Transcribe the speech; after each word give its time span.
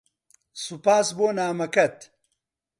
سوپاس 0.63 1.07
بۆ 1.17 1.27
نامەکەت. 1.37 1.97